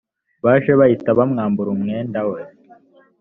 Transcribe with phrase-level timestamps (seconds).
[0.43, 2.41] baje bahita bamwambura umwenda we